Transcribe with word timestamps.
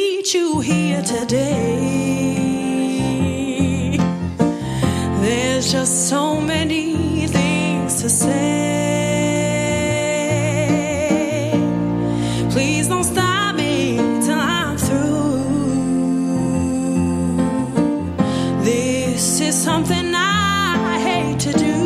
meet 0.00 0.32
you 0.34 0.60
here 0.60 1.02
today. 1.02 1.76
There's 5.22 5.66
just 5.72 6.08
so 6.08 6.40
many 6.40 7.26
things 7.26 8.00
to 8.02 8.08
say. 8.08 8.38
Please 12.52 12.88
don't 12.88 13.04
stop 13.04 13.54
me 13.56 13.98
till 14.24 14.40
I'm 14.56 14.76
through. 14.86 15.44
This 18.70 19.40
is 19.48 19.54
something 19.68 20.06
I 20.14 20.98
hate 21.08 21.40
to 21.46 21.52
do. 21.66 21.76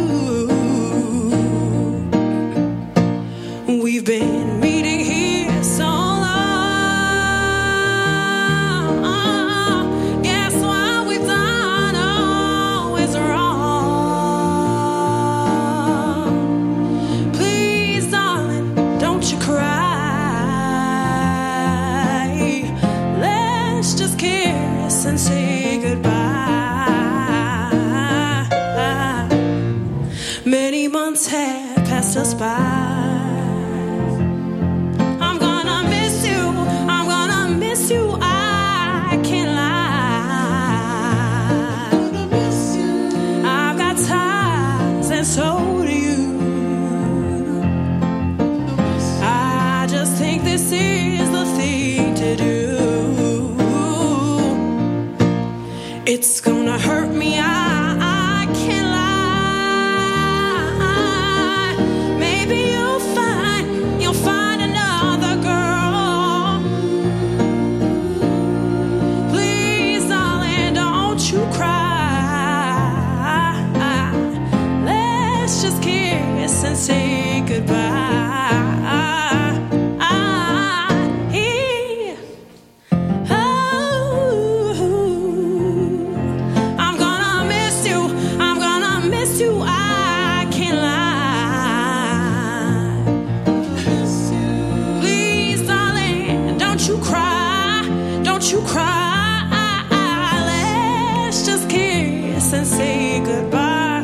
We've 3.83 4.05
been 4.05 4.54
Have 31.15 31.85
passed 31.87 32.17
us 32.17 32.35
by. 32.35 32.49
I'm 35.21 35.39
gonna 35.39 35.89
miss 35.89 36.27
you. 36.27 36.43
I'm 36.91 37.07
gonna 37.07 37.55
miss 37.57 37.89
you. 37.89 38.19
I 38.21 39.21
can't 39.23 39.53
lie. 39.55 39.95
I've 43.47 43.79
got 43.79 43.97
ties, 43.97 45.11
and 45.13 45.25
so 45.25 45.85
do 45.87 45.93
you. 45.93 46.41
I 49.23 49.87
just 49.89 50.17
think 50.17 50.43
this 50.43 50.73
is 50.73 51.31
the 51.31 51.45
thing 51.57 52.15
to 52.17 52.35
do. 52.37 53.57
It's 56.07 56.41
gonna 56.41 56.77
hurt 56.77 57.15
me. 57.15 57.44
You 96.95 97.03
cry. 97.03 98.21
Don't 98.23 98.53
you 98.53 98.61
cry. 98.61 99.41
Let's 100.47 101.45
just 101.47 101.69
kiss 101.69 102.53
and 102.53 102.67
say 102.67 103.21
goodbye. 103.25 104.03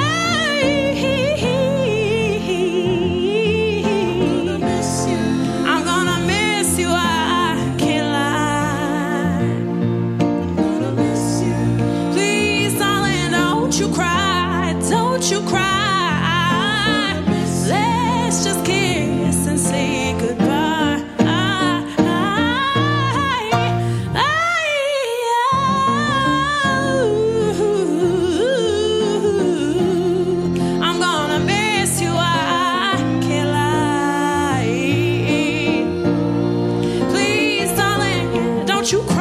you 38.92 39.17